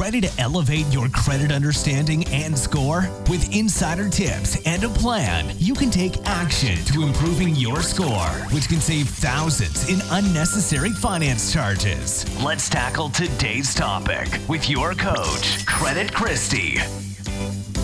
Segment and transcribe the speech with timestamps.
[0.00, 3.06] Ready to elevate your credit understanding and score?
[3.28, 8.66] With insider tips and a plan, you can take action to improving your score, which
[8.66, 12.24] can save thousands in unnecessary finance charges.
[12.42, 17.09] Let's tackle today's topic with your coach, Credit Kristi.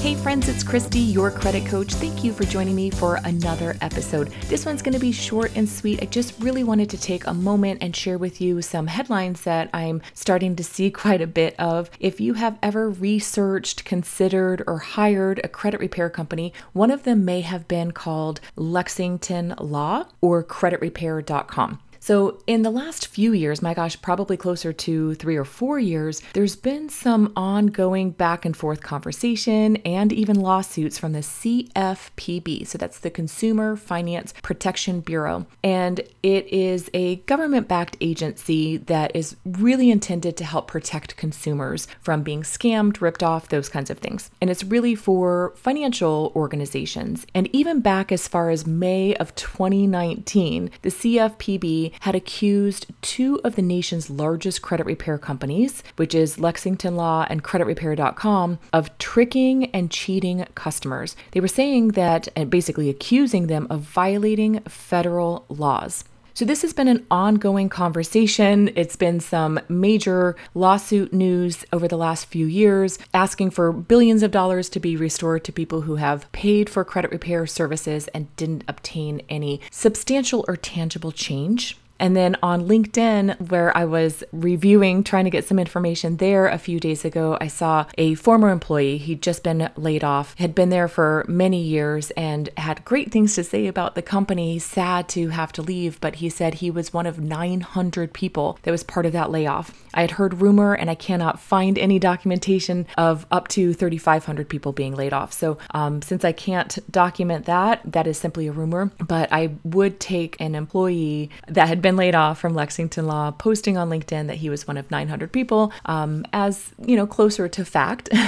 [0.06, 1.92] Hey friends, it's Kristi, your credit coach.
[1.94, 4.28] Thank you for joining me for another episode.
[4.42, 6.00] This one's going to be short and sweet.
[6.00, 9.68] I just really wanted to take a moment and share with you some headlines that
[9.74, 11.90] I'm starting to see quite a bit of.
[11.98, 17.24] If you have ever researched, considered, or hired a credit repair company, one of them
[17.24, 21.80] may have been called Lexington Law or creditrepair.com.
[22.06, 26.22] So, in the last few years, my gosh, probably closer to three or four years,
[26.34, 32.64] there's been some ongoing back and forth conversation and even lawsuits from the CFPB.
[32.68, 35.46] So, that's the Consumer Finance Protection Bureau.
[35.64, 41.88] And it is a government backed agency that is really intended to help protect consumers
[42.00, 44.30] from being scammed, ripped off, those kinds of things.
[44.40, 47.26] And it's really for financial organizations.
[47.34, 53.56] And even back as far as May of 2019, the CFPB had accused two of
[53.56, 59.90] the nation's largest credit repair companies, which is Lexington Law and CreditRepair.com, of tricking and
[59.90, 61.16] cheating customers.
[61.32, 66.04] They were saying that, and basically accusing them of violating federal laws.
[66.36, 68.70] So, this has been an ongoing conversation.
[68.76, 74.32] It's been some major lawsuit news over the last few years, asking for billions of
[74.32, 78.64] dollars to be restored to people who have paid for credit repair services and didn't
[78.68, 81.78] obtain any substantial or tangible change.
[81.98, 86.58] And then on LinkedIn, where I was reviewing, trying to get some information there a
[86.58, 88.98] few days ago, I saw a former employee.
[88.98, 93.34] He'd just been laid off, had been there for many years, and had great things
[93.34, 94.58] to say about the company.
[94.58, 98.70] Sad to have to leave, but he said he was one of 900 people that
[98.70, 99.72] was part of that layoff.
[99.94, 104.72] I had heard rumor, and I cannot find any documentation of up to 3,500 people
[104.72, 105.32] being laid off.
[105.32, 108.90] So, um, since I can't document that, that is simply a rumor.
[108.98, 113.76] But I would take an employee that had been laid off from Lexington Law, posting
[113.76, 117.64] on LinkedIn that he was one of 900 people, um, as you know, closer to
[117.64, 118.08] fact.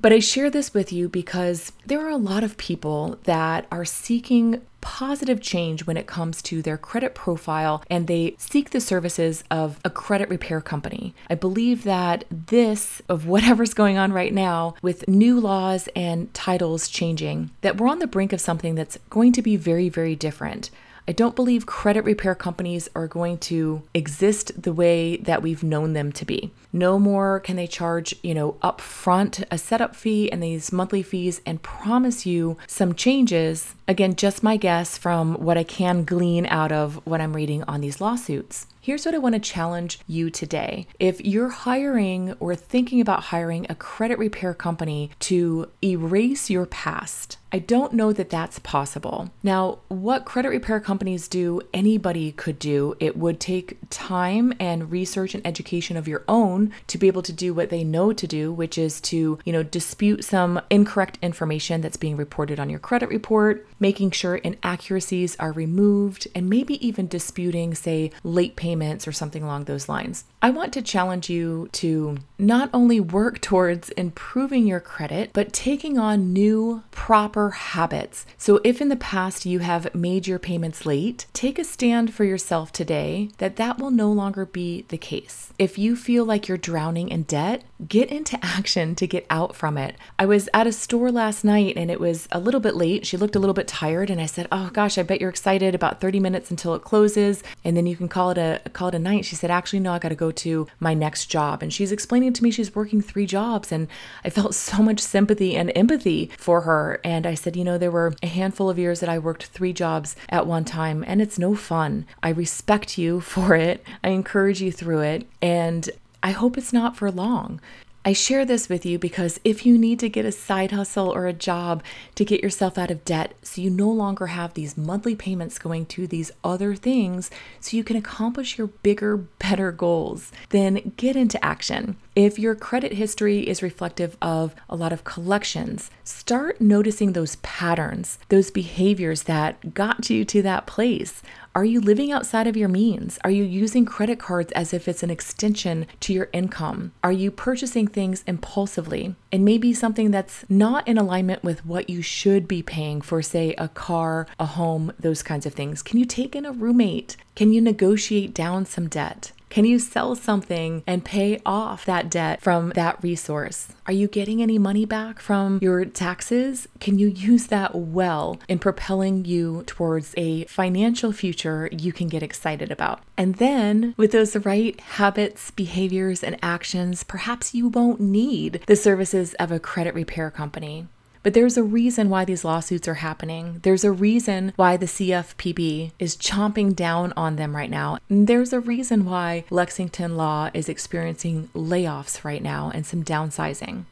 [0.00, 3.84] But I share this with you because there are a lot of people that are
[3.84, 9.42] seeking positive change when it comes to their credit profile and they seek the services
[9.50, 11.16] of a credit repair company.
[11.28, 16.88] I believe that this, of whatever's going on right now with new laws and titles
[16.88, 20.70] changing, that we're on the brink of something that's going to be very, very different.
[21.08, 25.94] I don't believe credit repair companies are going to exist the way that we've known
[25.94, 26.50] them to be.
[26.70, 31.40] No more can they charge, you know, upfront a setup fee and these monthly fees
[31.46, 33.74] and promise you some changes.
[33.88, 37.80] Again, just my guess from what I can glean out of what I'm reading on
[37.80, 38.66] these lawsuits.
[38.82, 40.86] Here's what I want to challenge you today.
[40.98, 47.36] If you're hiring or thinking about hiring a credit repair company to erase your past,
[47.52, 49.30] I don't know that that's possible.
[49.42, 52.94] Now, what credit repair companies do, anybody could do.
[53.00, 57.32] It would take time and research and education of your own to be able to
[57.32, 61.80] do what they know to do, which is to, you know, dispute some incorrect information
[61.80, 67.06] that's being reported on your credit report, making sure inaccuracies are removed, and maybe even
[67.06, 70.24] disputing, say, late payments or something along those lines.
[70.40, 75.98] I want to challenge you to not only work towards improving your credit, but taking
[75.98, 78.26] on new proper habits.
[78.36, 82.24] So, if in the past you have made your payments late, take a stand for
[82.24, 85.52] yourself today that that will no longer be the case.
[85.58, 89.78] If you feel like you're drowning in debt, get into action to get out from
[89.78, 89.96] it.
[90.18, 93.06] I was at a store last night and it was a little bit late.
[93.06, 95.74] She looked a little bit tired, and I said, Oh gosh, I bet you're excited
[95.74, 98.94] about 30 minutes until it closes, and then you can call it a call it
[98.94, 99.24] a night.
[99.24, 101.62] She said, Actually, no, I got to go to my next job.
[101.62, 103.70] And she's explaining to me she's working three jobs.
[103.70, 103.88] And
[104.24, 107.00] I felt so much sympathy and empathy for her.
[107.04, 109.72] And I said, You know, there were a handful of years that I worked three
[109.72, 112.06] jobs at one time, and it's no fun.
[112.22, 113.84] I respect you for it.
[114.02, 115.26] I encourage you through it.
[115.40, 115.88] And
[116.22, 117.60] I hope it's not for long.
[118.04, 121.26] I share this with you because if you need to get a side hustle or
[121.26, 121.82] a job
[122.14, 125.84] to get yourself out of debt so you no longer have these monthly payments going
[125.86, 131.44] to these other things so you can accomplish your bigger, better goals, then get into
[131.44, 131.96] action.
[132.18, 138.18] If your credit history is reflective of a lot of collections, start noticing those patterns,
[138.28, 141.22] those behaviors that got you to that place.
[141.54, 143.20] Are you living outside of your means?
[143.22, 146.90] Are you using credit cards as if it's an extension to your income?
[147.04, 149.14] Are you purchasing things impulsively?
[149.30, 153.54] And maybe something that's not in alignment with what you should be paying for, say,
[153.58, 155.84] a car, a home, those kinds of things.
[155.84, 157.16] Can you take in a roommate?
[157.36, 159.30] Can you negotiate down some debt?
[159.50, 163.68] Can you sell something and pay off that debt from that resource?
[163.86, 166.68] Are you getting any money back from your taxes?
[166.80, 172.22] Can you use that well in propelling you towards a financial future you can get
[172.22, 173.00] excited about?
[173.16, 179.34] And then, with those right habits, behaviors, and actions, perhaps you won't need the services
[179.34, 180.86] of a credit repair company.
[181.22, 183.60] But there's a reason why these lawsuits are happening.
[183.62, 187.98] There's a reason why the CFPB is chomping down on them right now.
[188.08, 193.84] And there's a reason why Lexington Law is experiencing layoffs right now and some downsizing.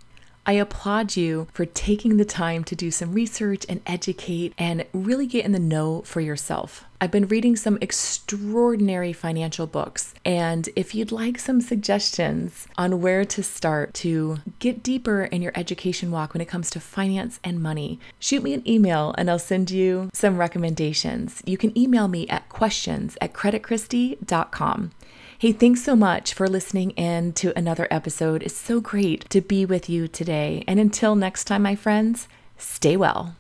[0.49, 5.27] I applaud you for taking the time to do some research and educate and really
[5.27, 6.85] get in the know for yourself.
[7.01, 13.25] I've been reading some extraordinary financial books, and if you'd like some suggestions on where
[13.27, 17.63] to start to get deeper in your education walk when it comes to finance and
[17.63, 21.43] money, shoot me an email and I'll send you some recommendations.
[21.45, 24.93] You can email me at questions at creditkristi.com.
[25.39, 28.43] Hey, thanks so much for listening in to another episode.
[28.43, 30.65] It's so great to be with you today.
[30.67, 32.27] And until next time, my friends,
[32.57, 33.35] stay well.